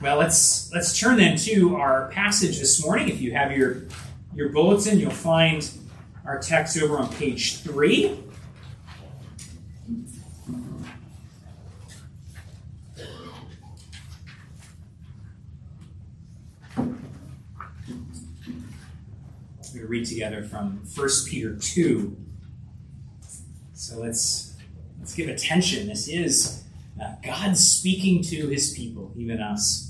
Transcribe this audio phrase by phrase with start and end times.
[0.00, 3.10] Well, let's let's turn then to our passage this morning.
[3.10, 3.82] If you have your
[4.34, 5.70] your bulletin, you'll find
[6.24, 8.18] our text over on page three.
[19.74, 22.16] We read together from 1 Peter 2.
[23.74, 24.56] So let's
[24.98, 25.88] let's give attention.
[25.88, 26.64] This is
[26.98, 29.89] uh, God speaking to his people, even us.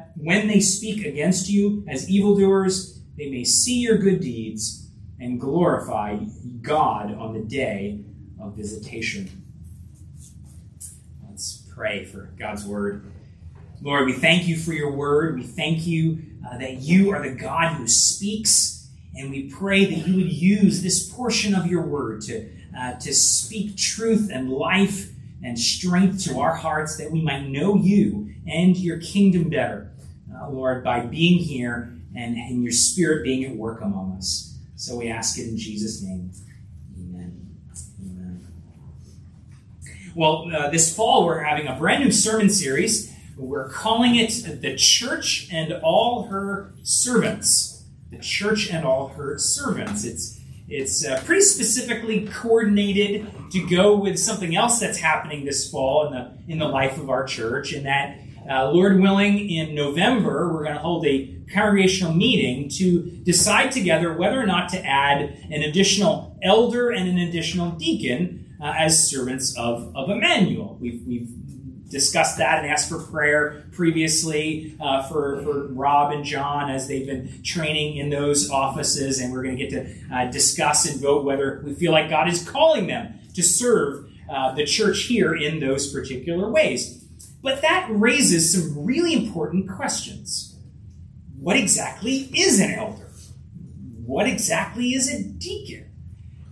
[0.15, 4.87] when they speak against you as evildoers, they may see your good deeds
[5.19, 6.17] and glorify
[6.61, 8.03] God on the day
[8.41, 9.29] of visitation.
[11.29, 13.11] Let's pray for God's word.
[13.81, 15.35] Lord, we thank you for your word.
[15.35, 20.07] We thank you uh, that you are the God who speaks, and we pray that
[20.07, 25.09] you would use this portion of your word to, uh, to speak truth and life
[25.43, 29.90] and strength to our hearts that we might know you and your kingdom better,
[30.49, 34.57] Lord, by being here and, and your spirit being at work among us.
[34.75, 36.31] So we ask it in Jesus' name.
[36.97, 37.55] Amen.
[38.01, 38.47] Amen.
[40.15, 43.13] Well, uh, this fall we're having a brand new sermon series.
[43.37, 47.85] We're calling it The Church and All Her Servants.
[48.11, 50.03] The Church and All Her Servants.
[50.03, 56.07] It's it's uh, pretty specifically coordinated to go with something else that's happening this fall
[56.07, 57.73] in the in the life of our church.
[57.73, 58.19] And that,
[58.49, 64.13] uh, Lord willing, in November we're going to hold a congregational meeting to decide together
[64.13, 69.55] whether or not to add an additional elder and an additional deacon uh, as servants
[69.57, 70.77] of, of Emmanuel.
[70.79, 71.29] We've, we've
[71.89, 77.05] discussed that and asked for prayer previously uh, for, for Rob and John as they've
[77.05, 79.19] been training in those offices.
[79.19, 82.29] And we're going to get to uh, discuss and vote whether we feel like God
[82.29, 87.00] is calling them to serve uh, the church here in those particular ways.
[87.41, 90.55] But that raises some really important questions.
[91.39, 93.09] What exactly is an elder?
[94.05, 95.91] What exactly is a deacon?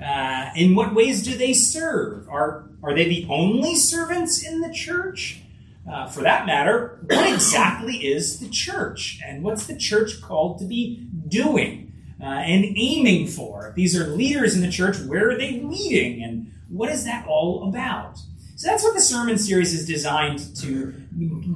[0.03, 2.27] Uh, in what ways do they serve?
[2.29, 5.41] Are are they the only servants in the church?
[5.89, 9.19] Uh, for that matter, what exactly is the church?
[9.25, 13.73] And what's the church called to be doing uh, and aiming for?
[13.75, 16.23] These are leaders in the church, where are they leading?
[16.23, 18.19] And what is that all about?
[18.59, 20.91] So that's what the sermon series is designed to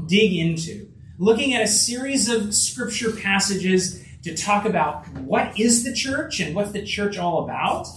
[0.08, 0.90] dig into.
[1.18, 6.56] Looking at a series of scripture passages to talk about what is the church and
[6.56, 7.88] what's the church all about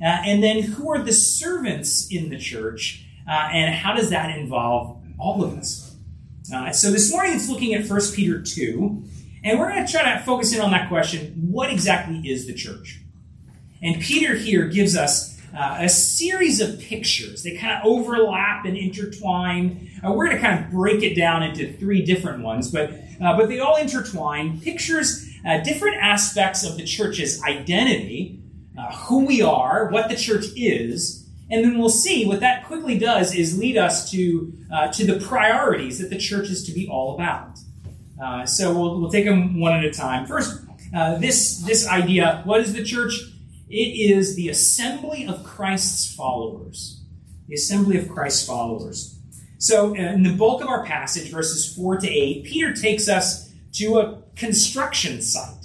[0.00, 3.04] uh, and then who are the servants in the church?
[3.28, 5.94] Uh, and how does that involve all of us?
[6.50, 9.04] Uh, so this morning it's looking at 1 Peter 2.
[9.44, 12.54] And we're going to try to focus in on that question what exactly is the
[12.54, 13.02] church?
[13.82, 17.42] And Peter here gives us uh, a series of pictures.
[17.42, 19.90] They kind of overlap and intertwine.
[20.04, 22.90] Uh, we're going to kind of break it down into three different ones, but,
[23.20, 24.60] uh, but they all intertwine.
[24.60, 28.40] Pictures uh, different aspects of the church's identity
[28.76, 32.98] uh, who we are, what the church is, and then we'll see what that quickly
[32.98, 36.88] does is lead us to uh, to the priorities that the church is to be
[36.88, 37.58] all about.
[38.48, 40.26] So we'll, we'll take them one at a time.
[40.26, 40.64] First,
[41.20, 43.33] this this idea: what is the church?
[43.68, 47.00] It is the assembly of Christ's followers.
[47.48, 49.18] The assembly of Christ's followers.
[49.58, 53.52] So, uh, in the bulk of our passage, verses four to eight, Peter takes us
[53.74, 55.64] to a construction site.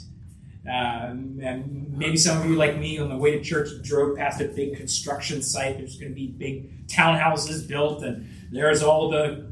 [0.65, 4.39] Um, and maybe some of you, like me, on the way to church, drove past
[4.39, 5.77] a big construction site.
[5.77, 9.51] There's going to be big townhouses built, and there's all the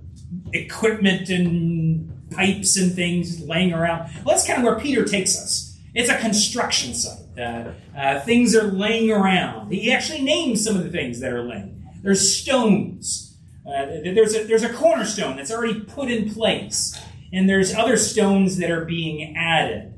[0.53, 4.11] equipment and pipes and things laying around.
[4.23, 5.77] Well, that's kind of where Peter takes us.
[5.93, 7.26] It's a construction site.
[7.37, 9.71] Uh, uh, things are laying around.
[9.71, 11.87] He actually names some of the things that are laying.
[12.01, 13.37] There's stones.
[13.65, 16.99] Uh, there's a there's a cornerstone that's already put in place,
[17.33, 19.93] and there's other stones that are being added.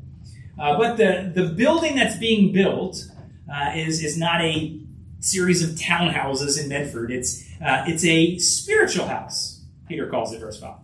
[0.59, 3.05] Uh, but the the building that's being built
[3.53, 4.81] uh, is is not a
[5.19, 7.11] series of townhouses in Medford.
[7.11, 9.63] It's it's a spiritual house.
[9.87, 10.78] Peter calls it, verse five.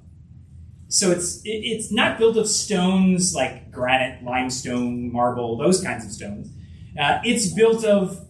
[0.87, 6.11] So it's it, it's not built of stones like granite, limestone, marble, those kinds of
[6.11, 6.49] stones.
[6.99, 8.27] Uh, it's built of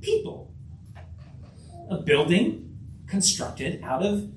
[0.00, 0.52] people.
[1.90, 2.76] A building
[3.06, 4.30] constructed out of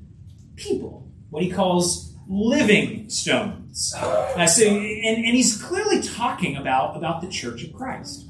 [0.56, 1.12] people.
[1.30, 3.94] What he calls living stones.
[3.96, 8.28] Uh, so, and, and he's clearly talking about, about the Church of Christ.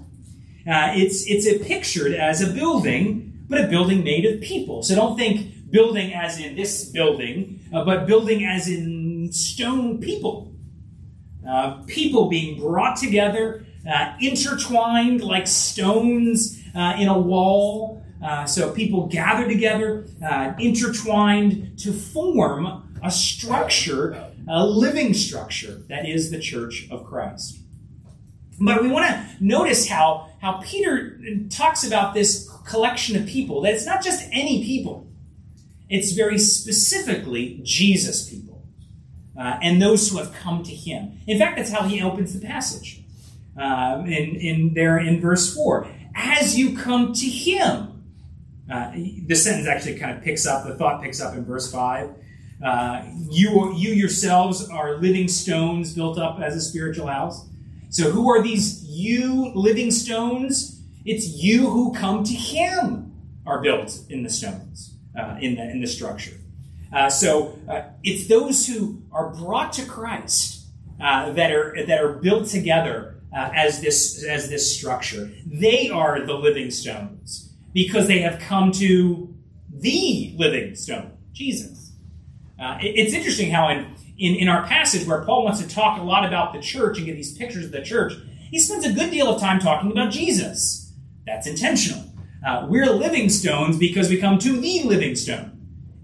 [0.69, 4.83] Uh, it's it's pictured as a building, but a building made of people.
[4.83, 8.96] So don't think building as in this building, uh, but building as in
[9.31, 10.53] stone people.
[11.47, 18.03] Uh, people being brought together, uh, intertwined like stones uh, in a wall.
[18.21, 20.05] Uh, so people gather together,
[20.59, 27.59] intertwined to form a structure, a living structure that is the church of Christ.
[28.59, 31.19] But we want to notice how, how Peter
[31.49, 35.07] talks about this collection of people, that it's not just any people,
[35.89, 38.46] it's very specifically Jesus people
[39.37, 41.19] uh, and those who have come to him.
[41.27, 43.01] In fact, that's how he opens the passage.
[43.57, 48.03] Um, in, in there in verse 4 as you come to him
[48.71, 48.91] uh,
[49.25, 52.13] the sentence actually kind of picks up the thought picks up in verse 5
[52.63, 57.45] uh, you, you yourselves are living stones built up as a spiritual house.
[57.89, 60.81] So, who are these you living stones?
[61.05, 63.13] It's you who come to Him
[63.45, 66.33] are built in the stones, uh, in, the, in the structure.
[66.91, 70.65] Uh, so, uh, it's those who are brought to Christ
[71.01, 75.29] uh, that, are, that are built together uh, as, this, as this structure.
[75.45, 79.35] They are the living stones because they have come to
[79.69, 81.91] the living stone, Jesus.
[82.59, 86.03] Uh, it's interesting how in, in, in our passage where Paul wants to talk a
[86.03, 88.13] lot about the church and get these pictures of the church,
[88.49, 90.93] he spends a good deal of time talking about Jesus.
[91.25, 92.03] That's intentional.
[92.45, 95.56] Uh, we're living stones because we come to the living stone.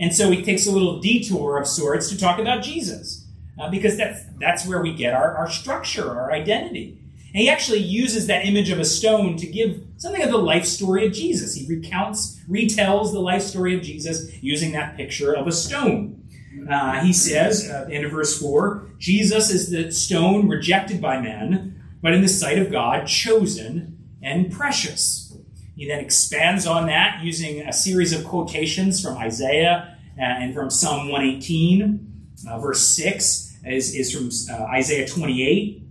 [0.04, 3.26] And so he takes a little detour of sorts to talk about Jesus.
[3.58, 7.00] Uh, because that's, that's where we get our, our structure, our identity.
[7.28, 10.66] And he actually uses that image of a stone to give something of the life
[10.66, 11.56] story of Jesus.
[11.56, 16.22] He recounts, retells the life story of Jesus using that picture of a stone.
[16.70, 22.14] Uh, he says, uh, of verse 4, Jesus is the stone rejected by men, but
[22.14, 25.34] in the sight of God, chosen and precious.
[25.78, 31.10] He then expands on that using a series of quotations from Isaiah and from Psalm
[31.10, 32.10] 118.
[32.50, 35.82] Uh, verse 6 is, is from uh, Isaiah 28.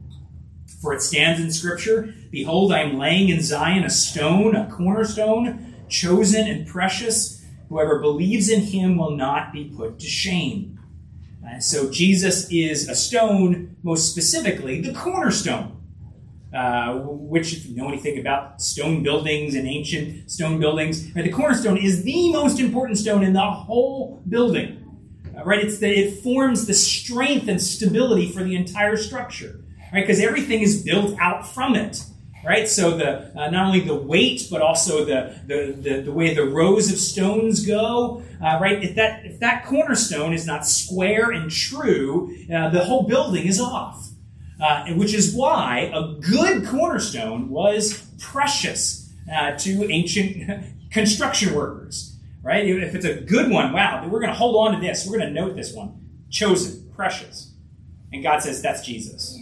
[0.81, 5.75] For it stands in Scripture Behold, I am laying in Zion a stone, a cornerstone,
[5.89, 7.43] chosen and precious
[7.73, 10.79] Whoever believes in him will not be put to shame.
[11.43, 15.82] Uh, so Jesus is a stone, most specifically the cornerstone.
[16.53, 21.33] Uh, which, if you know anything about stone buildings and ancient stone buildings, right, the
[21.33, 24.79] cornerstone is the most important stone in the whole building.
[25.35, 25.65] Uh, right?
[25.65, 29.61] It's the, it forms the strength and stability for the entire structure.
[29.95, 30.03] Right?
[30.03, 32.03] Because everything is built out from it
[32.45, 32.69] right?
[32.69, 36.45] So the uh, not only the weight, but also the, the, the, the, way the
[36.45, 38.83] rows of stones go, uh, right?
[38.83, 43.61] If that, if that cornerstone is not square and true, uh, the whole building is
[43.61, 44.09] off.
[44.63, 52.65] Uh, which is why a good cornerstone was precious uh, to ancient construction workers, right?
[52.65, 55.05] If it's a good one, wow, we're going to hold on to this.
[55.05, 56.09] We're going to note this one.
[56.31, 57.53] Chosen, precious.
[58.13, 59.37] And God says, that's Jesus.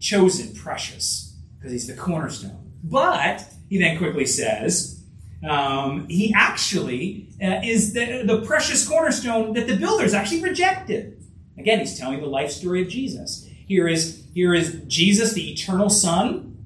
[0.00, 2.72] Chosen, precious because he's the cornerstone.
[2.84, 5.02] But, he then quickly says,
[5.48, 11.24] um, he actually uh, is the, the precious cornerstone that the builders actually rejected.
[11.56, 13.46] Again, he's telling the life story of Jesus.
[13.70, 16.58] Here is, here is Jesus, the eternal Son,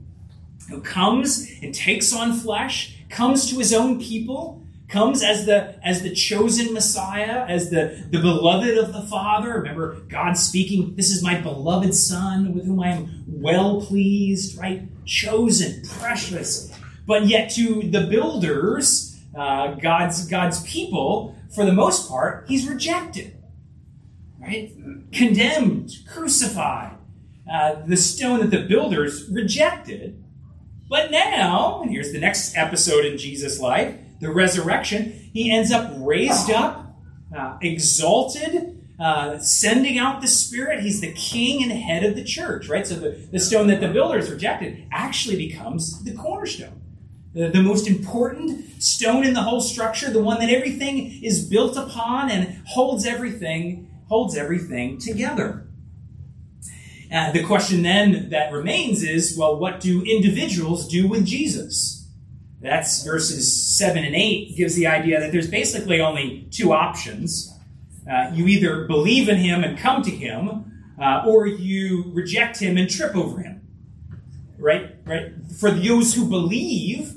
[0.70, 6.02] who comes and takes on flesh, comes to his own people, comes as the as
[6.02, 9.52] the chosen Messiah, as the, the beloved of the Father.
[9.52, 14.88] Remember God speaking, This is my beloved Son with whom I am well pleased, right?
[15.04, 16.72] Chosen, precious.
[17.06, 23.36] But yet to the builders, uh, God's God's people, for the most part, he's rejected.
[24.40, 24.72] Right?
[25.12, 26.93] Condemned, crucified.
[27.50, 30.22] Uh, the stone that the builders rejected.
[30.88, 35.92] But now, and here's the next episode in Jesus' life the resurrection, he ends up
[35.98, 36.96] raised up,
[37.36, 40.80] uh, exalted, uh, sending out the Spirit.
[40.80, 42.86] He's the king and head of the church, right?
[42.86, 46.80] So the, the stone that the builders rejected actually becomes the cornerstone.
[47.34, 51.76] The, the most important stone in the whole structure, the one that everything is built
[51.76, 55.63] upon and holds everything, holds everything together.
[57.14, 62.08] Uh, the question then that remains is well, what do individuals do with Jesus?
[62.60, 67.52] That's verses 7 and 8 gives the idea that there's basically only two options.
[68.10, 72.76] Uh, you either believe in him and come to him, uh, or you reject him
[72.76, 73.60] and trip over him.
[74.58, 74.96] Right?
[75.04, 75.32] Right?
[75.60, 77.14] For those who believe,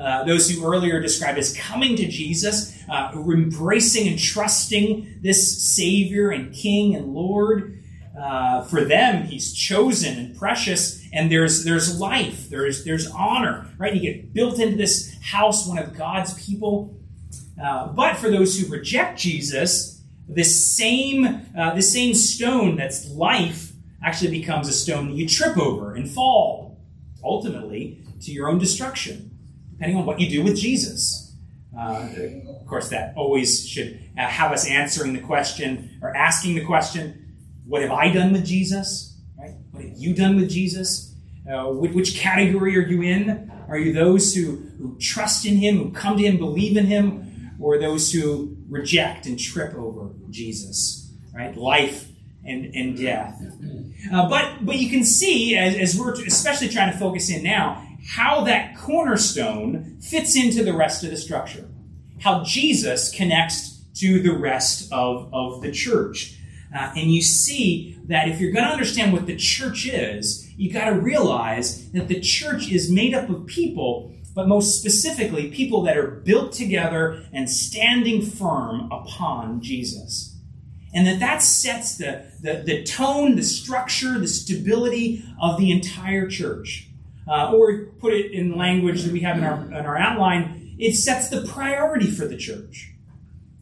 [0.00, 6.30] uh, those who earlier described as coming to Jesus, uh, embracing and trusting this Savior
[6.30, 7.83] and King and Lord.
[8.20, 13.94] Uh, for them, He's chosen and precious, and there's there's life, there's there's honor, right?
[13.94, 16.96] You get built into this house, one of God's people.
[17.62, 23.72] Uh, but for those who reject Jesus, this same uh, this same stone that's life
[24.02, 26.78] actually becomes a stone that you trip over and fall,
[27.22, 29.34] ultimately to your own destruction
[29.74, 31.34] depending on what you do with Jesus.
[31.76, 32.08] Uh,
[32.60, 37.23] of course, that always should have us answering the question or asking the question,
[37.66, 39.16] What have I done with Jesus?
[39.38, 39.54] Right?
[39.70, 41.14] What have you done with Jesus?
[41.50, 43.50] Uh, which, category are you in?
[43.68, 47.56] Are you those who, who trust in Him, who come to Him, believe in Him,
[47.60, 51.12] or those who reject and trip over Jesus?
[51.34, 51.56] Right?
[51.56, 52.08] Life
[52.44, 53.42] and, and death.
[54.12, 57.86] Uh, but, but you can see, as, as we're especially trying to focus in now,
[58.06, 61.68] how that cornerstone fits into the rest of the structure,
[62.20, 66.38] how Jesus connects to the rest of, of the church.
[66.74, 70.72] Uh, and you see that if you're going to understand what the church is, you've
[70.74, 75.82] got to realize that the church is made up of people, but most specifically, people
[75.82, 80.36] that are built together and standing firm upon Jesus.
[80.92, 86.28] And that that sets the, the, the tone, the structure, the stability of the entire
[86.28, 86.88] church.
[87.26, 90.94] Uh, or put it in language that we have in our, in our outline, it
[90.94, 92.90] sets the priority for the church.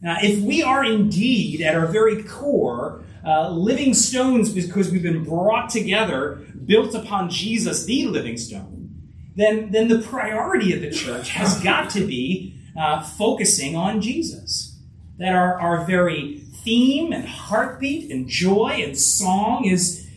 [0.01, 5.23] Now, if we are indeed, at our very core, uh, living stones because we've been
[5.23, 9.01] brought together, built upon Jesus, the living stone,
[9.35, 14.79] then, then the priority of the church has got to be uh, focusing on Jesus.
[15.17, 20.07] That our, our very theme and heartbeat and joy and song is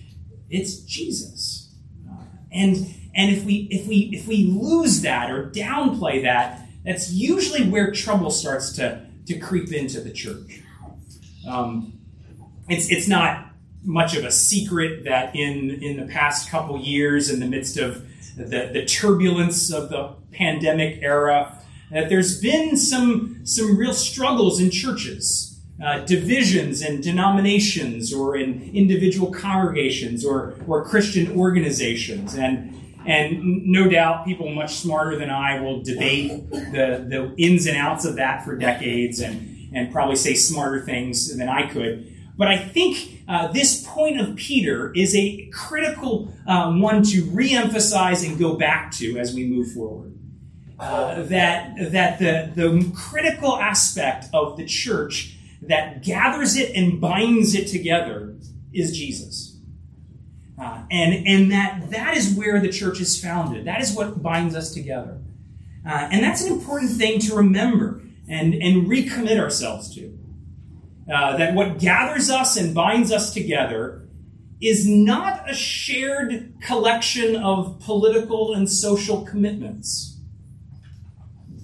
[0.49, 1.75] it's Jesus.
[2.09, 2.23] Uh,
[2.53, 2.77] and
[3.15, 7.91] and if we if we if we lose that or downplay that, that's usually where
[7.93, 10.63] trouble starts to to creep into the church.
[11.49, 11.97] Um,
[12.69, 17.41] it's it's not much of a secret that in in the past couple years, in
[17.41, 18.07] the midst of
[18.37, 21.59] the, the turbulence of the pandemic era,
[21.91, 28.71] that there's been some some real struggles in churches, uh, divisions in denominations or in
[28.75, 32.73] individual congregations or or Christian organizations, and
[33.07, 38.05] and no doubt people much smarter than I will debate the, the ins and outs
[38.05, 42.13] of that for decades and, and probably say smarter things than I could.
[42.37, 48.27] But I think uh, this point of Peter is a critical um, one to reemphasize
[48.29, 50.13] and go back to as we move forward.
[50.79, 57.55] Uh, that that the, the critical aspect of the church that gathers it and binds
[57.55, 58.37] it together
[58.75, 59.57] is Jesus.
[60.61, 63.65] Uh, and and that that is where the church is founded.
[63.65, 65.19] That is what binds us together.
[65.87, 70.16] Uh, and that's an important thing to remember and, and recommit ourselves to.
[71.13, 74.07] Uh, that what gathers us and binds us together
[74.61, 80.19] is not a shared collection of political and social commitments,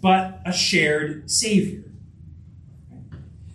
[0.01, 1.83] but a shared Savior.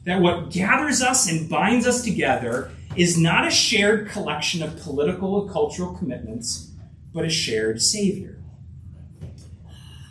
[0.05, 5.41] That what gathers us and binds us together is not a shared collection of political
[5.41, 6.71] and cultural commitments,
[7.13, 8.41] but a shared Savior.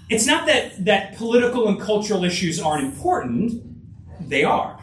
[0.09, 3.63] It's not that, that political and cultural issues aren't important,
[4.21, 4.76] they are.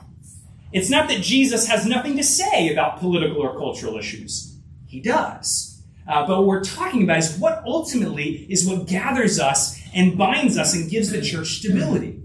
[0.73, 5.81] It's not that Jesus has nothing to say about political or cultural issues, he does.
[6.05, 10.57] Uh, but what we're talking about is what ultimately is what gathers us and binds
[10.57, 12.19] us and gives the church stability.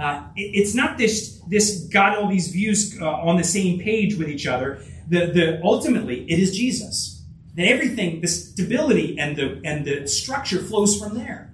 [0.00, 4.16] Uh, it, it's not this, this got all these views uh, on the same page
[4.16, 7.22] with each other the, the ultimately it is Jesus.
[7.54, 11.52] That everything, the stability and the and the structure flows from there.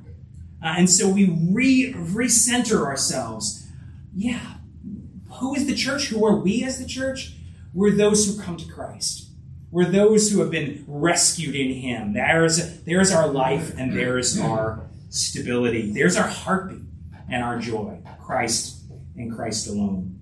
[0.62, 3.66] Uh, and so we re recenter ourselves.
[4.14, 4.56] Yeah,
[5.44, 6.06] who is the church?
[6.06, 7.34] Who are we as the church?
[7.74, 9.28] We're those who come to Christ.
[9.70, 12.14] We're those who have been rescued in Him.
[12.14, 15.92] There's, there's our life and there's our stability.
[15.92, 16.80] There's our heartbeat
[17.28, 17.98] and our joy.
[18.22, 18.84] Christ
[19.16, 20.18] and Christ alone.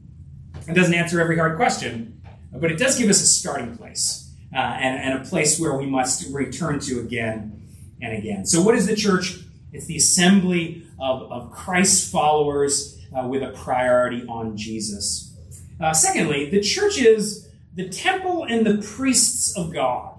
[0.67, 2.21] It doesn't answer every hard question,
[2.53, 5.87] but it does give us a starting place uh, and, and a place where we
[5.87, 7.63] must return to again
[8.01, 8.45] and again.
[8.45, 9.39] So, what is the church?
[9.73, 15.37] It's the assembly of, of Christ's followers uh, with a priority on Jesus.
[15.81, 20.19] Uh, secondly, the church is the temple and the priests of God.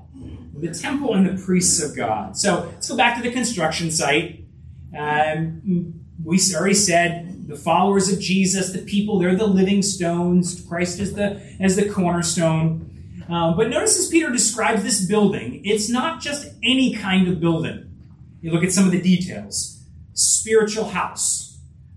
[0.53, 2.37] The temple and the priests of God.
[2.37, 4.45] So let's go back to the construction site.
[4.97, 10.63] Um, we already said the followers of Jesus, the people, they're the living stones.
[10.67, 12.89] Christ is the as the cornerstone.
[13.29, 17.89] Um, but notice as Peter describes this building, it's not just any kind of building.
[18.41, 19.79] You look at some of the details
[20.15, 21.42] spiritual house,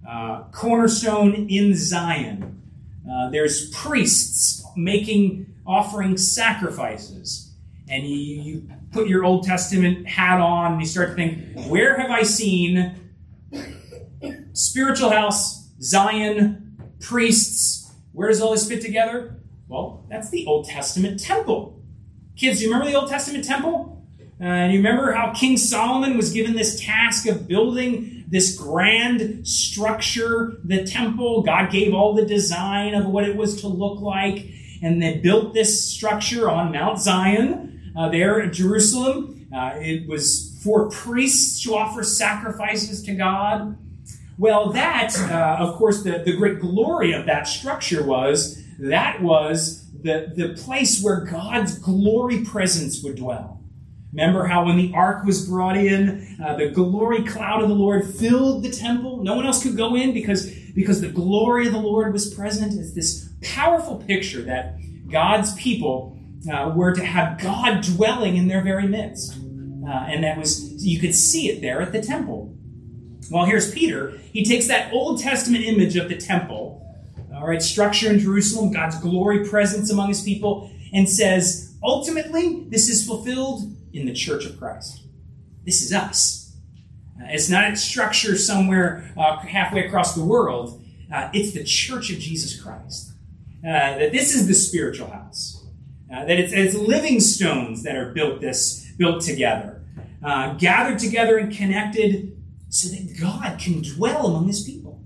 [0.09, 2.63] uh, cornerstone in Zion.
[3.11, 7.53] Uh, there's priests making, offering sacrifices.
[7.89, 11.99] And you, you put your Old Testament hat on and you start to think, where
[11.99, 12.95] have I seen
[14.53, 17.93] spiritual house, Zion, priests?
[18.13, 19.37] Where does all this fit together?
[19.69, 21.81] Well, that's the Old Testament temple.
[22.37, 24.05] Kids, do you remember the Old Testament temple?
[24.41, 29.47] Uh, and you remember how King Solomon was given this task of building this grand
[29.47, 31.43] structure, the temple.
[31.43, 34.47] God gave all the design of what it was to look like.
[34.83, 39.47] And they built this structure on Mount Zion uh, there in Jerusalem.
[39.55, 43.79] Uh, it was for priests to offer sacrifices to God.
[44.39, 49.87] Well, that, uh, of course, the, the great glory of that structure was that was
[50.03, 53.56] the, the place where God's glory presence would dwell.
[54.17, 58.09] Remember how when the ark was brought in, uh, the glory cloud of the Lord
[58.09, 59.23] filled the temple?
[59.23, 62.73] No one else could go in because, because the glory of the Lord was present.
[62.73, 66.19] It's this powerful picture that God's people
[66.51, 69.37] uh, were to have God dwelling in their very midst.
[69.87, 72.57] Uh, and that was, you could see it there at the temple.
[73.31, 74.17] Well, here's Peter.
[74.33, 76.83] He takes that Old Testament image of the temple,
[77.35, 82.89] all right, structure in Jerusalem, God's glory presence among his people, and says, ultimately, this
[82.89, 85.03] is fulfilled in the church of Christ.
[85.65, 86.47] This is us.
[87.21, 90.83] Uh, it's not a structure somewhere uh, halfway across the world.
[91.13, 93.13] Uh, it's the church of Jesus Christ.
[93.65, 95.65] Uh, that this is the spiritual house.
[96.13, 99.83] Uh, that it's, it's, living stones that are built this built together,
[100.23, 105.03] uh, gathered together and connected, so that God can dwell among His people.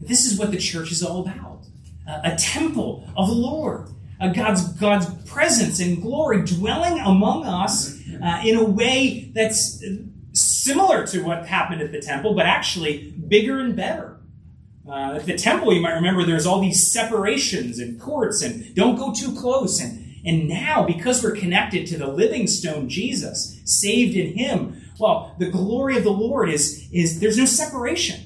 [0.00, 1.64] This is what the church is all about:
[2.06, 3.88] a temple of the Lord,
[4.20, 9.82] God's God's presence and glory dwelling among us uh, in a way that's
[10.32, 14.18] similar to what happened at the temple, but actually bigger and better.
[14.88, 18.96] Uh, at the temple, you might remember there's all these separations and courts and don't
[18.96, 19.80] go too close.
[19.80, 25.36] And, and now, because we're connected to the living stone Jesus, saved in Him, well,
[25.38, 28.20] the glory of the Lord is, is there's no separation.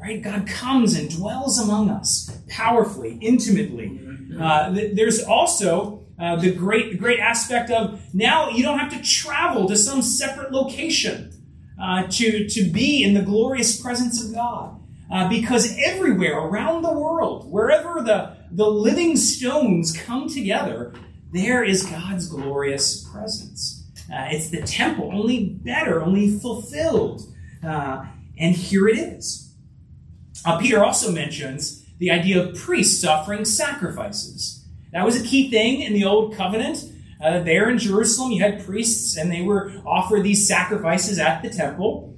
[0.00, 0.22] Right?
[0.22, 3.98] God comes and dwells among us powerfully, intimately.
[4.38, 9.68] Uh, there's also uh, the great, great aspect of now you don't have to travel
[9.68, 11.32] to some separate location
[11.80, 14.80] uh, to, to be in the glorious presence of God.
[15.12, 20.92] Uh, because everywhere around the world, wherever the, the living stones come together,
[21.32, 23.84] there is God's glorious presence.
[24.12, 27.22] Uh, it's the temple, only better, only fulfilled.
[27.64, 28.04] Uh,
[28.38, 29.54] and here it is.
[30.60, 34.65] Peter also mentions the idea of priests offering sacrifices.
[34.92, 36.84] That was a key thing in the Old Covenant.
[37.22, 41.50] Uh, there in Jerusalem, you had priests, and they were offer these sacrifices at the
[41.50, 42.14] temple.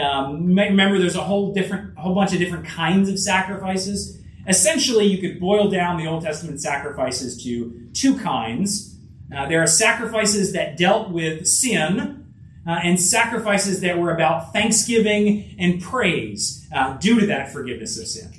[0.00, 4.20] Um, remember, there's a whole different, a whole bunch of different kinds of sacrifices.
[4.48, 8.96] Essentially, you could boil down the Old Testament sacrifices to two kinds.
[9.34, 12.26] Uh, there are sacrifices that dealt with sin,
[12.66, 18.06] uh, and sacrifices that were about thanksgiving and praise uh, due to that forgiveness of
[18.06, 18.32] sin.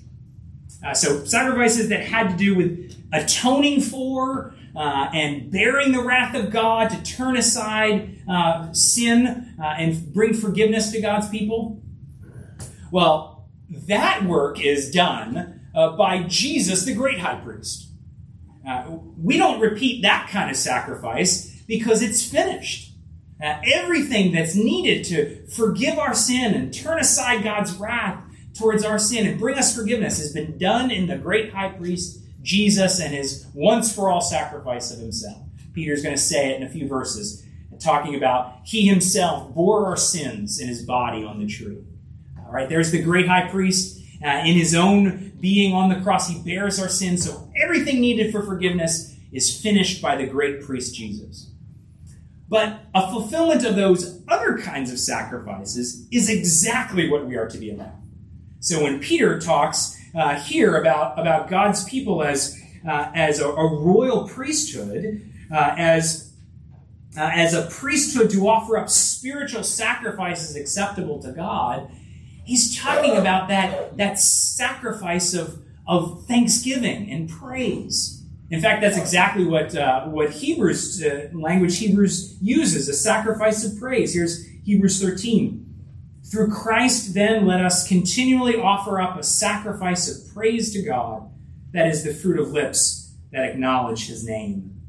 [0.88, 6.34] Uh, so sacrifices that had to do with atoning for uh, and bearing the wrath
[6.34, 11.82] of God to turn aside uh, sin uh, and bring forgiveness to God's people.
[12.90, 17.90] Well, that work is done uh, by Jesus, the great high priest.
[18.66, 22.94] Uh, we don't repeat that kind of sacrifice because it's finished.
[23.42, 28.24] everything that's needed to forgive our sin and turn aside God's wrath
[28.58, 32.20] towards our sin and bring us forgiveness has been done in the great high priest,
[32.42, 35.38] Jesus, and his once for all sacrifice of himself.
[35.74, 37.46] Peter's going to say it in a few verses,
[37.80, 41.84] talking about he himself bore our sins in his body on the tree.
[42.40, 44.02] All right, there's the great high priest.
[44.26, 47.24] Uh, in his own being on the cross, he bears our sins.
[47.24, 51.52] So everything needed for forgiveness is finished by the great priest Jesus.
[52.50, 57.58] But a fulfillment of those other kinds of sacrifices is exactly what we are to
[57.58, 57.94] be about.
[58.60, 63.76] So when Peter talks uh, here about, about God's people as, uh, as a, a,
[63.76, 66.34] royal priesthood, uh, as,
[67.18, 71.90] uh, as a priesthood to offer up spiritual sacrifices acceptable to God,
[72.46, 78.18] he's talking about that, that sacrifice of, of thanksgiving and praise.
[78.50, 83.78] In fact, that's exactly what uh, what Hebrews uh, language Hebrews uses a sacrifice of
[83.78, 84.14] praise.
[84.14, 85.67] Here's Hebrews 13.
[86.32, 91.32] Through Christ, then, let us continually offer up a sacrifice of praise to God,
[91.72, 94.82] that is the fruit of lips that acknowledge His name.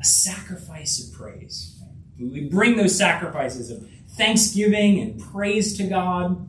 [0.00, 1.80] A sacrifice of praise.
[2.18, 6.48] We bring those sacrifices of thanksgiving and praise to God.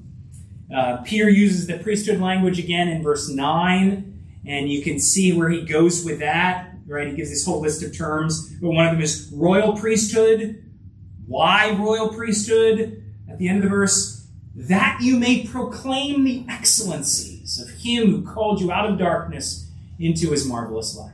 [0.74, 4.16] Uh, Peter uses the priesthood language again in verse 9
[4.48, 7.08] and you can see where he goes with that, right?
[7.08, 10.64] He gives this whole list of terms, but one of them is royal priesthood.
[11.26, 13.04] Why royal priesthood?
[13.30, 14.25] At the end of the verse,
[14.56, 20.32] that you may proclaim the excellencies of him who called you out of darkness into
[20.32, 21.14] his marvelous light.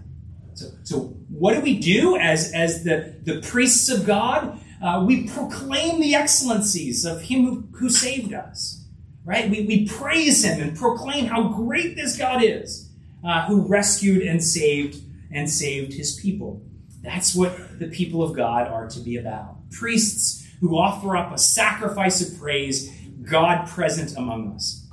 [0.54, 1.00] So, so
[1.30, 4.60] what do we do as, as the, the priests of God?
[4.82, 8.86] Uh, we proclaim the excellencies of him who, who saved us,
[9.26, 9.50] right?
[9.50, 12.90] We, we praise him and proclaim how great this God is
[13.24, 15.02] uh, who rescued and saved
[15.32, 16.62] and saved his people.
[17.02, 19.70] That's what the people of God are to be about.
[19.72, 22.92] Priests who offer up a sacrifice of praise,
[23.24, 24.88] God present among us.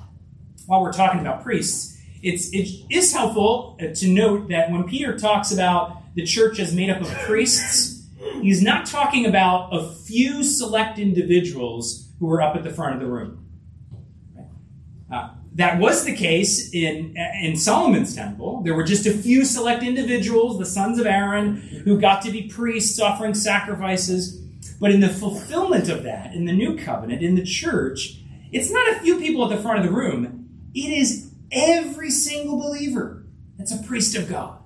[0.66, 5.16] While we're talking about priests, it's, it is helpful uh, to note that when Peter
[5.16, 8.06] talks about the church as made up of priests,
[8.42, 13.00] he's not talking about a few select individuals who are up at the front of
[13.00, 13.44] the room.
[15.10, 18.62] Uh, that was the case in, in Solomon's temple.
[18.62, 22.42] There were just a few select individuals, the sons of Aaron, who got to be
[22.42, 24.36] priests offering sacrifices.
[24.80, 28.17] But in the fulfillment of that, in the new covenant, in the church,
[28.52, 30.48] it's not a few people at the front of the room.
[30.74, 33.24] It is every single believer
[33.56, 34.58] that's a priest of God.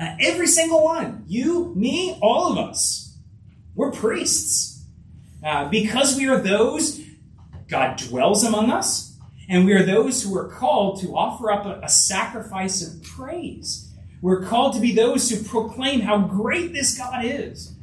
[0.00, 1.24] Uh, every single one.
[1.26, 3.16] You, me, all of us.
[3.74, 4.84] We're priests.
[5.44, 7.00] Uh, because we are those,
[7.68, 9.16] God dwells among us.
[9.48, 13.92] And we are those who are called to offer up a, a, sacrifice of praise.
[14.22, 17.74] We're called to be those who proclaim how great this God is.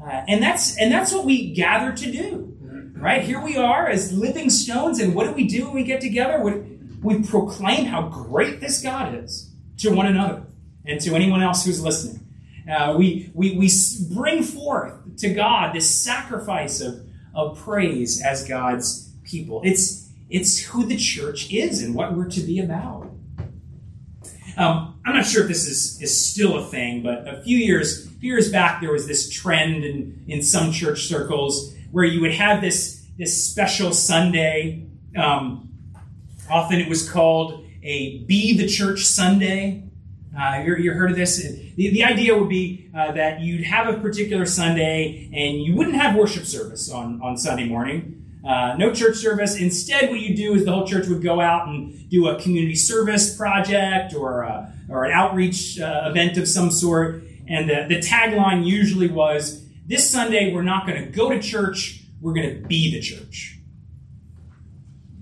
[0.00, 2.56] Uh, and that's and that's what we gather to do.
[2.98, 3.22] Right?
[3.22, 6.40] Here we are as living stones, and what do we do when we get together?
[6.42, 10.42] We we proclaim how great this God is to one another
[10.84, 12.26] and to anyone else who's listening.
[12.70, 13.70] Uh, we, we, we
[14.12, 19.62] bring forth to God this sacrifice of, of praise as God's people.
[19.64, 23.10] It's, it's who the church is and what we're to be about.
[24.56, 28.06] Um, I'm not sure if this is, is still a thing, but a few years
[28.20, 32.60] years back there was this trend in, in some church circles where you would have
[32.60, 34.86] this this special Sunday.
[35.16, 35.70] Um,
[36.48, 39.84] often it was called a Be the Church Sunday.
[40.38, 41.38] Uh, you, you heard of this?
[41.38, 45.96] The, the idea would be uh, that you'd have a particular Sunday and you wouldn't
[45.96, 48.14] have worship service on, on Sunday morning.
[48.46, 49.56] Uh, no church service.
[49.56, 52.76] Instead, what you do is the whole church would go out and do a community
[52.76, 57.24] service project or, a, uh, or an outreach uh, event of some sort.
[57.48, 62.04] And the, the tagline usually was this Sunday, we're not going to go to church,
[62.20, 63.58] we're going to be the church.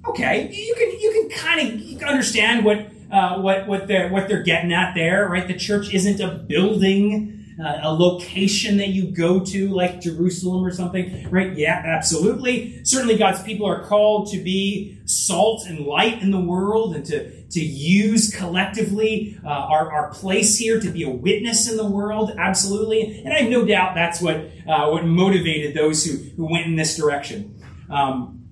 [0.08, 4.42] Okay, you can, you can kind of understand what, uh, what, what, they're, what they're
[4.42, 5.46] getting at there, right?
[5.46, 10.70] The church isn't a building uh, a location that you go to, like Jerusalem or
[10.70, 11.56] something, right?
[11.56, 12.84] Yeah, absolutely.
[12.84, 17.42] Certainly, God's people are called to be salt and light in the world and to,
[17.48, 22.32] to use collectively uh, our, our place here to be a witness in the world,
[22.36, 23.22] absolutely.
[23.24, 24.36] And I have no doubt that's what,
[24.68, 27.62] uh, what motivated those who, who went in this direction.
[27.88, 28.48] Um,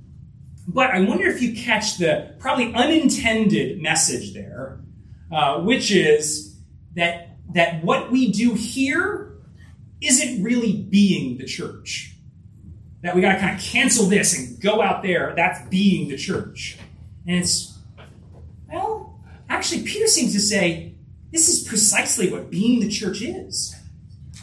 [0.66, 4.80] but I wonder if you catch the probably unintended message there,
[5.30, 6.58] uh, which is
[6.94, 7.23] that
[7.54, 9.32] that what we do here
[10.00, 12.14] isn't really being the church.
[13.02, 15.32] That we got to kind of cancel this and go out there.
[15.36, 16.78] That's being the church.
[17.26, 17.78] And it's,
[18.70, 20.94] well, actually, Peter seems to say
[21.30, 23.74] this is precisely what being the church is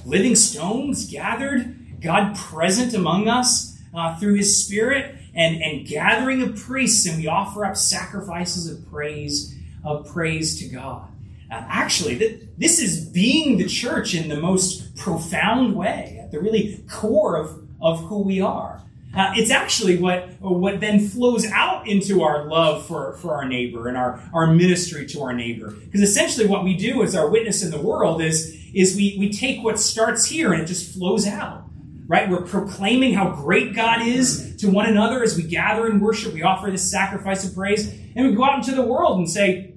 [0.06, 6.58] living stones gathered, God present among us uh, through his Spirit, and, and gathering of
[6.58, 11.08] priests, and we offer up sacrifices of praise, of praise to God.
[11.52, 12.16] Uh, actually,
[12.58, 17.68] this is being the church in the most profound way, at the really core of,
[17.82, 18.82] of who we are.
[19.14, 23.90] Uh, it's actually what, what then flows out into our love for, for our neighbor
[23.90, 25.72] and our, our ministry to our neighbor.
[25.72, 29.30] Because essentially what we do as our witness in the world is, is we, we
[29.30, 31.66] take what starts here and it just flows out.
[32.08, 32.30] Right?
[32.30, 36.34] We're proclaiming how great God is to one another as we gather and worship.
[36.34, 37.88] We offer this sacrifice of praise.
[38.16, 39.71] And we go out into the world and say,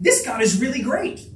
[0.00, 1.26] this God is really great.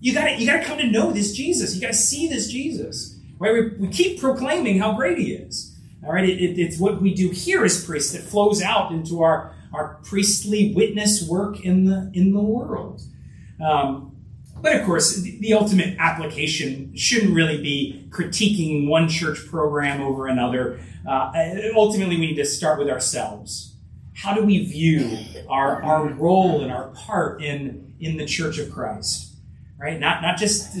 [0.00, 1.74] You gotta, you gotta come to know this Jesus.
[1.74, 3.18] You gotta see this Jesus.
[3.38, 3.52] Right?
[3.52, 5.76] We, we keep proclaiming how great he is.
[6.04, 9.22] All right, it, it, it's what we do here as priests that flows out into
[9.22, 13.02] our, our priestly witness work in the in the world.
[13.64, 14.16] Um,
[14.60, 20.28] but of course, the, the, ultimate application shouldn't really be critiquing one church program over
[20.28, 20.80] another.
[21.06, 21.32] Uh,
[21.74, 23.74] ultimately, we need to start with ourselves.
[24.14, 28.70] How do we view our, our role and our part in, in the church of
[28.70, 29.34] Christ?
[29.78, 30.00] Right?
[30.00, 30.76] Not, not just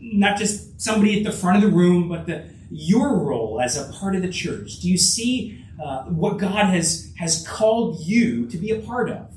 [0.00, 3.92] not just somebody at the front of the room, but the your role as a
[3.92, 4.80] part of the church?
[4.80, 9.30] Do you see uh, what God has, has called you to be a part of?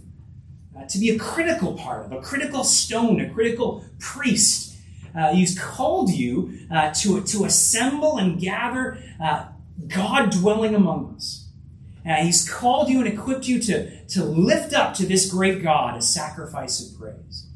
[0.77, 4.75] Uh, to be a critical part of, a critical stone, a critical priest.
[5.17, 9.45] Uh, he's called you uh, to, to assemble and gather uh,
[9.87, 11.40] God dwelling among us.
[12.05, 15.97] Uh, he's called you and equipped you to, to lift up to this great God
[15.97, 17.47] a sacrifice of praise.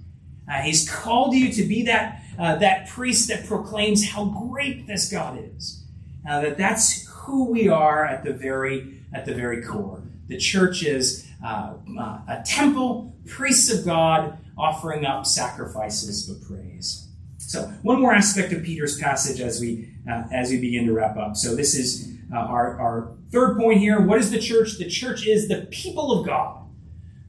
[0.48, 5.10] Uh, he's called you to be that, uh, that priest that proclaims how great this
[5.10, 5.84] God is.
[6.30, 10.04] Uh, that that's who we are at the very, at the very core.
[10.28, 17.08] The church is uh, uh, a temple, priests of God offering up sacrifices of praise.
[17.38, 19.90] So, one more aspect of Peter's passage as we,
[20.32, 21.36] as we begin to wrap up.
[21.36, 24.00] So, this is our, our third point here.
[24.00, 24.78] What is the church?
[24.78, 26.64] The church is the people of God.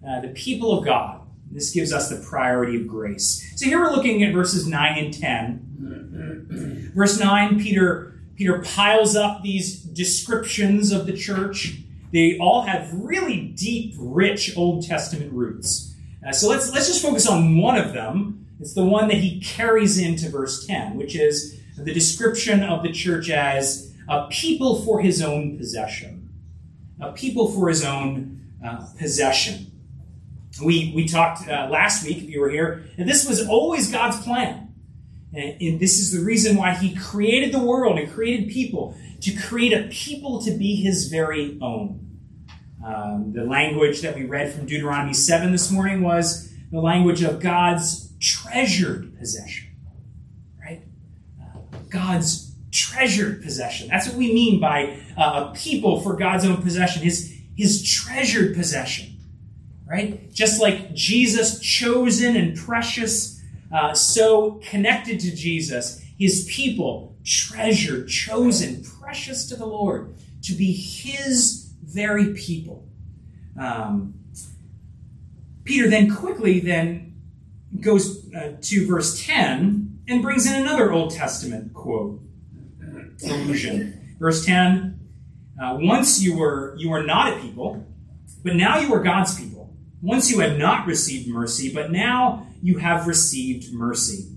[0.02, 1.20] the people of God.
[1.50, 3.52] This gives us the priority of grace.
[3.56, 6.92] So here we're looking at verses 9 and 10.
[6.94, 11.78] Verse 9, Peter, Peter piles up these descriptions of the church.
[12.12, 15.94] They all have really deep, rich Old Testament roots.
[16.26, 18.46] Uh, so let's, let's just focus on one of them.
[18.59, 22.90] It's the one that he carries into verse 10, which is the description of the
[22.90, 26.29] church as a people for his own possession.
[27.01, 29.73] A people for his own uh, possession.
[30.62, 34.23] We, we talked uh, last week, if you were here, and this was always God's
[34.23, 34.75] plan.
[35.35, 39.33] And, and this is the reason why He created the world and created people, to
[39.37, 42.03] create a people to be His very own.
[42.85, 47.40] Um, the language that we read from Deuteronomy 7 this morning was the language of
[47.40, 49.69] God's treasured possession.
[50.59, 50.85] Right?
[51.42, 52.45] Uh, God's
[52.77, 53.89] treasured possession.
[53.89, 58.55] That's what we mean by uh, a people for God's own possession, his, his treasured
[58.55, 59.17] possession
[59.87, 60.33] right?
[60.33, 63.41] Just like Jesus, chosen and precious,
[63.73, 70.73] uh, so connected to Jesus, his people, treasured, chosen, precious to the Lord, to be
[70.73, 72.87] his very people.
[73.59, 74.15] Um,
[75.65, 77.15] Peter then quickly then
[77.81, 82.21] goes uh, to verse 10 and brings in another Old Testament quote,
[83.24, 84.16] allusion.
[84.18, 84.98] Verse 10,
[85.61, 87.85] uh, once you were, you were not a people,
[88.44, 89.74] but now you are God's people.
[90.02, 94.31] Once you had not received mercy, but now you have received mercy.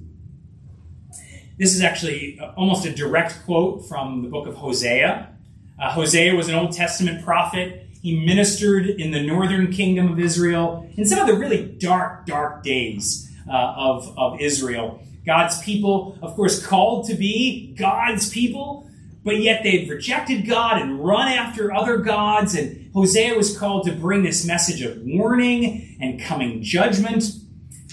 [1.58, 5.36] This is actually almost a direct quote from the book of Hosea.
[5.78, 7.88] Uh, Hosea was an Old Testament prophet.
[8.02, 12.64] He ministered in the northern kingdom of Israel in some of the really dark, dark
[12.64, 15.04] days uh, of, of Israel.
[15.26, 18.90] God's people, of course, called to be God's people,
[19.24, 22.56] but yet they've rejected God and run after other gods.
[22.56, 27.26] And Hosea was called to bring this message of warning and coming judgment.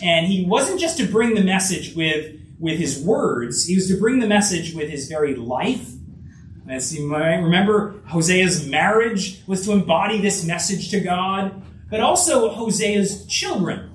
[0.02, 3.98] And he wasn't just to bring the message with, with his words, he was to
[3.98, 5.90] bring the message with his very life.
[6.68, 12.48] As you might remember, Hosea's marriage was to embody this message to God, but also
[12.50, 13.90] Hosea's children.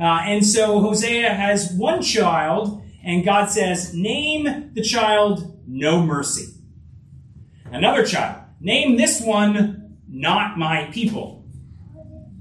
[0.00, 6.54] Uh, and so Hosea has one child, and God says, Name the child no mercy.
[7.70, 11.44] Another child, name this one not my people.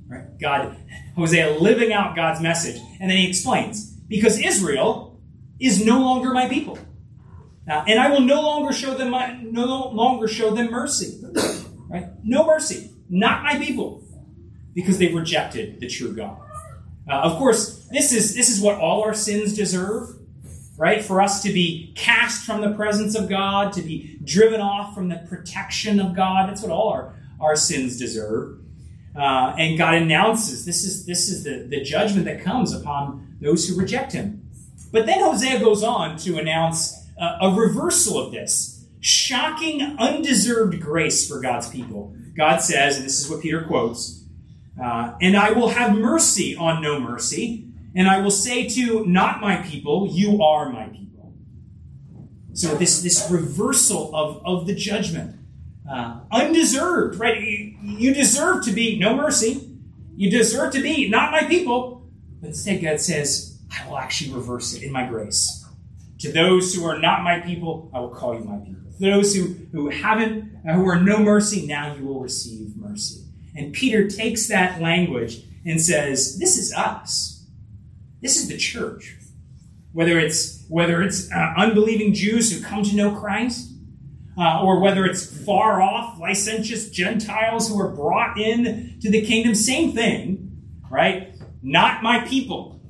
[0.07, 0.39] Right?
[0.39, 0.75] God,
[1.15, 2.81] Hosea living out God's message.
[2.99, 5.21] And then he explains, because Israel
[5.59, 6.79] is no longer my people.
[7.69, 11.21] Uh, and I will no longer show them my, no longer show them mercy.
[11.89, 12.07] Right?
[12.23, 12.91] No mercy.
[13.09, 14.03] Not my people.
[14.73, 16.39] Because they've rejected the true God.
[17.09, 20.15] Uh, of course, this is, this is what all our sins deserve
[20.79, 21.03] right?
[21.03, 25.09] For us to be cast from the presence of God, to be driven off from
[25.09, 26.47] the protection of God.
[26.47, 28.59] That's what all our, our sins deserve.
[29.13, 33.67] Uh, and God announces this is, this is the, the judgment that comes upon those
[33.67, 34.47] who reject him.
[34.93, 38.85] But then Hosea goes on to announce uh, a reversal of this.
[39.01, 42.15] shocking, undeserved grace for God's people.
[42.37, 44.18] God says, and this is what Peter quotes,
[44.81, 49.41] uh, and I will have mercy on no mercy, and I will say to not
[49.41, 51.33] my people, you are my people.
[52.53, 55.35] So this, this reversal of, of the judgment,
[55.89, 57.41] uh, undeserved, right?
[57.41, 59.77] You, you deserve to be no mercy.
[60.15, 62.09] You deserve to be not my people.
[62.41, 65.65] But instead, God says, I will actually reverse it in my grace.
[66.19, 68.91] To those who are not my people, I will call you my people.
[68.99, 73.28] To those who, who haven't, uh, who are no mercy, now you will receive mercy.
[73.55, 77.45] And Peter takes that language and says, This is us.
[78.21, 79.17] This is the church.
[79.91, 83.71] Whether it's whether it's uh, unbelieving Jews who come to know Christ,
[84.37, 89.55] uh, or whether it's far off licentious Gentiles who are brought in to the kingdom,
[89.55, 90.55] same thing,
[90.89, 91.33] right?
[91.61, 92.81] Not my people.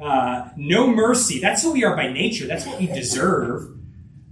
[0.00, 1.40] Uh, no mercy.
[1.40, 2.46] That's who we are by nature.
[2.46, 3.76] That's what we deserve.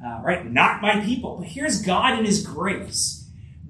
[0.05, 0.51] Uh, right?
[0.51, 1.39] Not my people.
[1.39, 3.24] But here's God in His grace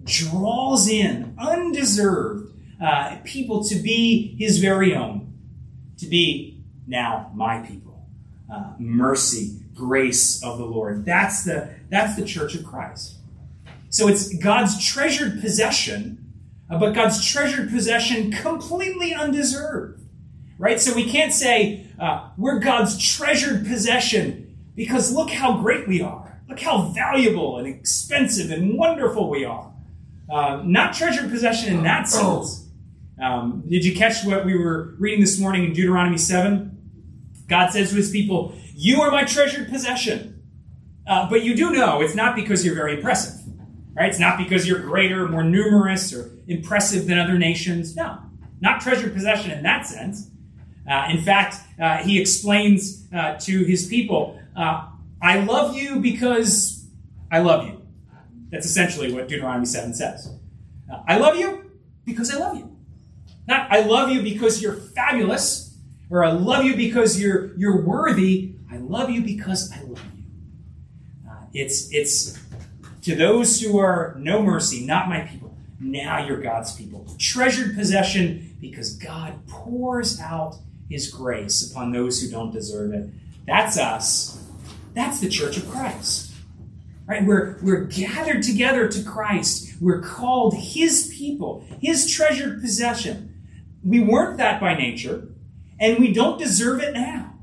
[0.05, 5.33] draws in undeserved uh, people to be His very own,
[5.99, 8.07] to be now my people.
[8.53, 11.05] Uh, mercy, grace of the Lord.
[11.05, 13.15] That's the that's the Church of Christ.
[13.89, 16.33] So it's God's treasured possession,
[16.69, 20.05] uh, but God's treasured possession completely undeserved
[20.59, 20.81] right?
[20.81, 26.41] So we can't say uh, we're God's treasured possession because look how great we are.
[26.49, 29.73] Look how valuable and expensive and wonderful we are.
[30.31, 32.69] Uh, not treasured possession in that sense.
[33.23, 36.71] Um, did you catch what we were reading this morning in Deuteronomy 7?
[37.47, 40.43] God says to his people, You are my treasured possession.
[41.07, 43.39] Uh, but you do know it's not because you're very impressive,
[43.95, 44.09] right?
[44.09, 47.95] It's not because you're greater, more numerous, or impressive than other nations.
[47.95, 48.19] No,
[48.61, 50.31] not treasured possession in that sense.
[50.91, 54.89] Uh, in fact, uh, he explains uh, to his people, uh,
[55.23, 56.87] I love you because
[57.31, 57.84] I love you.
[58.51, 60.31] That's essentially what Deuteronomy 7 says.
[61.09, 61.71] I love you
[62.05, 62.77] because I love you.
[63.47, 65.77] Not I love you because you're fabulous,
[66.11, 68.55] or I love you because you're, you're worthy.
[68.71, 70.25] I love you because I love you.
[71.29, 72.39] Uh, it's, it's
[73.03, 75.57] to those who are no mercy, not my people.
[75.79, 77.07] Now you're God's people.
[77.19, 80.57] Treasured possession because God pours out
[80.89, 83.11] his grace upon those who don't deserve it.
[83.47, 84.43] That's us.
[84.95, 86.34] That's the church of Christ.
[87.07, 87.25] Right?
[87.25, 89.75] We're, we're gathered together to Christ.
[89.81, 93.43] We're called his people, his treasured possession.
[93.85, 95.29] We weren't that by nature,
[95.79, 97.35] and we don't deserve it now.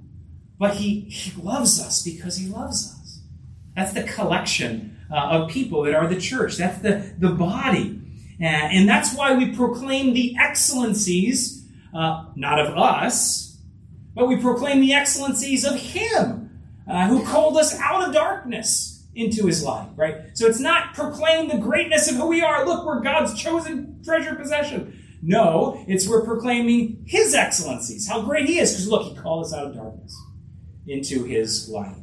[0.58, 3.21] But he, he loves us because he loves us.
[3.76, 6.58] That's the collection uh, of people that are the church.
[6.58, 8.02] That's the, the body.
[8.39, 11.62] Uh, and that's why we proclaim the excellencies
[11.93, 13.58] uh, not of us,
[14.15, 19.47] but we proclaim the excellencies of Him uh, who called us out of darkness into
[19.47, 20.15] His light, right?
[20.34, 22.65] So it's not proclaim the greatness of who we are.
[22.65, 24.97] Look, we're God's chosen treasure possession.
[25.21, 29.54] No, it's we're proclaiming His excellencies, how great He is, because look, He called us
[29.54, 30.15] out of darkness
[30.88, 31.95] into His light.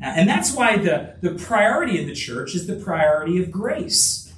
[0.00, 4.28] And that's why the, the priority of the church is the priority of grace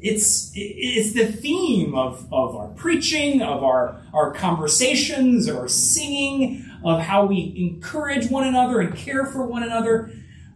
[0.00, 6.64] it's it's the theme of, of our preaching, of our, our conversations, of our singing,
[6.84, 10.12] of how we encourage one another and care for one another.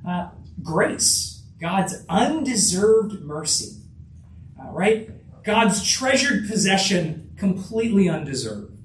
[0.07, 0.29] Uh,
[0.63, 3.83] grace, God's undeserved mercy,
[4.61, 5.11] uh, right?
[5.45, 8.77] God's treasured possession, completely undeserved,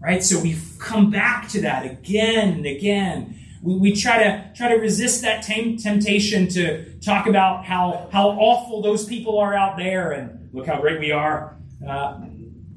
[0.00, 0.22] right?
[0.22, 4.74] So we come back to that again and again we, we try to try to
[4.74, 10.12] resist that tem- temptation to talk about how how awful those people are out there
[10.12, 11.56] and look how great we are.
[11.86, 12.20] Uh,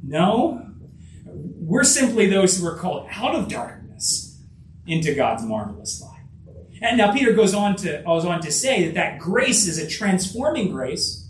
[0.04, 0.70] no,
[1.26, 4.40] we're simply those who are called out of darkness
[4.88, 6.15] into God's marvelous light.
[6.82, 9.88] And now Peter goes on to goes on to say that that grace is a
[9.88, 11.28] transforming grace.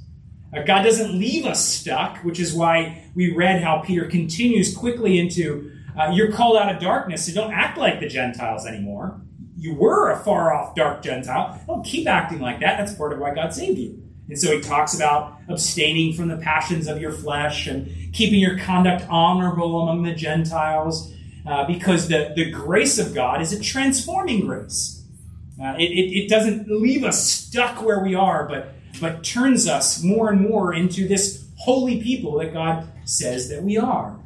[0.56, 5.20] Uh, God doesn't leave us stuck, which is why we read how Peter continues quickly
[5.20, 9.22] into uh, you're called out of darkness, so don't act like the Gentiles anymore
[9.58, 11.60] you were a far off dark Gentile.
[11.66, 12.78] Don't keep acting like that.
[12.78, 14.02] That's part of why God saved you.
[14.28, 18.58] And so he talks about abstaining from the passions of your flesh and keeping your
[18.60, 21.14] conduct honorable among the Gentiles,
[21.48, 24.95] uh, because the, the grace of God is a transforming grace.
[25.62, 30.04] Uh, it, it, it doesn't leave us stuck where we are, but, but turns us
[30.04, 34.20] more and more into this holy people that God says that we are.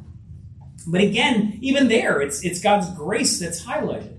[0.86, 4.16] But again, even there, it's, it's God's grace that's highlighted.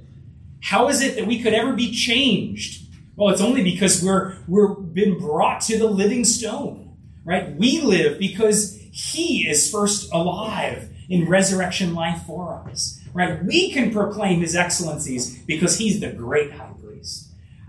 [0.62, 2.88] How is it that we could ever be changed?
[3.16, 7.55] Well, it's only because we're we're been brought to the living stone, right?
[7.55, 13.43] We live because He is first alive in resurrection life for us, right?
[13.43, 16.72] We can proclaim His excellencies because He's the great high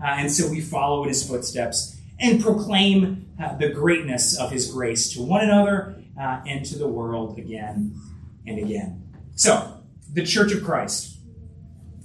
[0.07, 5.11] and so we follow in His footsteps and proclaim uh, the greatness of his grace
[5.13, 7.99] to one another uh, and to the world again
[8.45, 9.01] and again.
[9.35, 9.79] So,
[10.11, 11.17] the Church of Christ.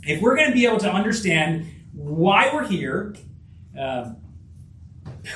[0.02, 3.14] If we're going to be able to understand why we're here,
[3.78, 4.12] uh,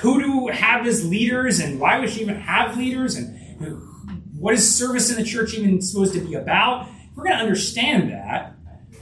[0.01, 3.39] who do have as leaders, and why we should even have leaders, and
[4.35, 7.43] what is service in the church even supposed to be about, if we're going to
[7.43, 8.52] understand that,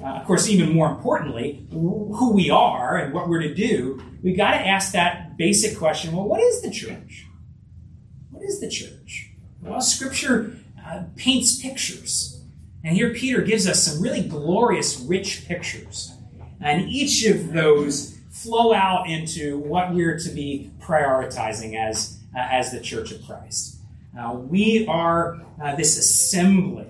[0.03, 4.37] uh, of course, even more importantly, who we are and what we're to do, we've
[4.37, 7.27] got to ask that basic question well, what is the church?
[8.31, 9.31] What is the church?
[9.61, 12.41] Well, Scripture uh, paints pictures.
[12.83, 16.11] And here Peter gives us some really glorious, rich pictures.
[16.59, 22.71] And each of those flow out into what we're to be prioritizing as, uh, as
[22.71, 23.77] the Church of Christ.
[24.17, 26.87] Uh, we are uh, this assembly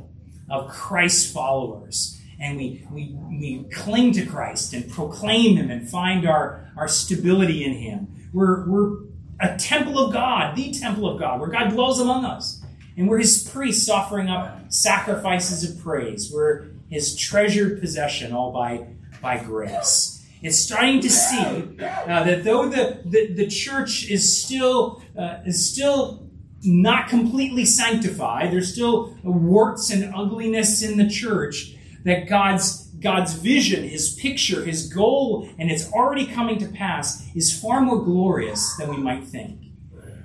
[0.49, 6.27] of Christ followers, and we, we, we cling to Christ and proclaim Him and find
[6.27, 8.29] our, our stability in Him.
[8.33, 8.97] We're, we're
[9.39, 12.61] a temple of God, the temple of God, where God dwells among us.
[12.97, 16.31] And we're His priests offering up sacrifices of praise.
[16.33, 18.87] We're His treasured possession, all by,
[19.21, 20.25] by grace.
[20.41, 25.71] It's starting to see uh, that though the, the, the, church is still, uh, is
[25.71, 26.27] still
[26.63, 33.88] not completely sanctified, there's still warts and ugliness in the church, that God's, God's vision,
[33.88, 38.89] His picture, His goal, and it's already coming to pass, is far more glorious than
[38.89, 39.60] we might think.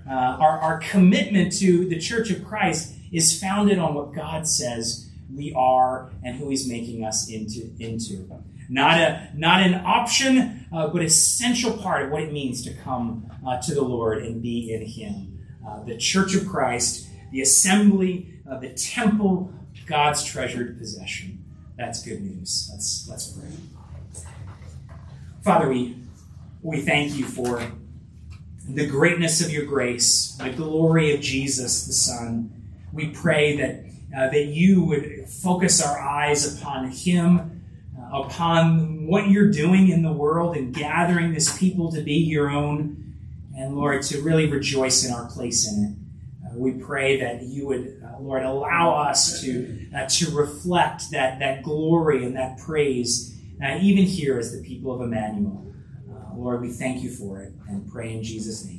[0.08, 5.10] Uh, our, our commitment to the Church of Christ is founded on what God says
[5.34, 7.70] we are and who He's making us into.
[7.78, 8.30] into.
[8.68, 13.30] Not, a, not an option, uh, but essential part of what it means to come
[13.46, 15.38] uh, to the Lord and be in Him.
[15.66, 19.52] Uh, the Church of Christ, the assembly, the temple,
[19.86, 21.35] God's treasured possession.
[21.76, 22.68] That's good news.
[22.72, 23.48] Let's, let's pray.
[25.42, 25.96] Father, we,
[26.62, 27.70] we thank you for
[28.68, 32.50] the greatness of your grace, the glory of Jesus, the Son.
[32.92, 33.84] We pray that,
[34.16, 37.56] uh, that you would focus our eyes upon Him
[38.12, 43.14] upon what you're doing in the world and gathering this people to be your own,
[43.56, 46.46] and Lord, to really rejoice in our place in it.
[46.46, 51.38] Uh, we pray that you would, uh, Lord, allow us to, uh, to reflect that,
[51.38, 53.34] that glory and that praise,
[53.64, 55.66] uh, even here as the people of Emmanuel.
[56.10, 58.75] Uh, Lord, we thank you for it and pray in Jesus' name.